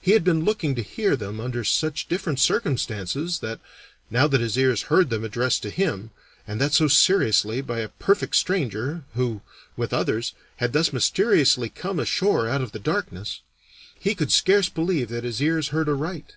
[0.00, 3.60] He had been looking to hear them under such different circumstances that,
[4.10, 6.10] now that his ears heard them addressed to him,
[6.48, 9.40] and that so seriously, by a perfect stranger, who,
[9.76, 13.40] with others, had thus mysteriously come ashore out of the darkness,
[13.96, 16.34] he could scarce believe that his ears heard aright.